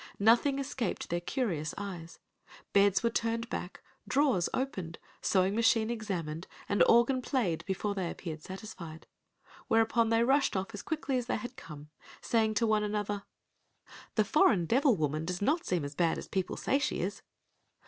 Nothing 0.17 0.57
escaped 0.57 1.11
their 1.11 1.21
curious 1.21 1.75
eyes—beds 1.77 3.03
were 3.03 3.11
turned 3.11 3.47
back, 3.51 3.83
drawers 4.07 4.49
opened, 4.51 4.97
sewing 5.21 5.53
machine 5.53 5.91
examined, 5.91 6.47
and 6.67 6.81
organ 6.89 7.21
played 7.21 7.63
before 7.67 7.93
they 7.93 8.09
appeared 8.09 8.41
satisfied. 8.41 9.05
Whereupon 9.67 10.09
they 10.09 10.23
rushed 10.23 10.57
off 10.57 10.73
as 10.73 10.81
quickly 10.81 11.19
as 11.19 11.27
they 11.27 11.35
had 11.37 11.55
come, 11.55 11.91
saying 12.19 12.55
to 12.55 12.65
one 12.65 12.83
another, 12.83 13.25
"The 14.15 14.25
foreign 14.25 14.65
devil 14.65 14.97
woman 14.97 15.23
does 15.23 15.39
not 15.39 15.67
seem 15.67 15.85
as 15.85 15.93
bad 15.93 16.17
as 16.17 16.27
people 16.27 16.57
say 16.57 16.79
she 16.79 16.99
is." 17.01 17.21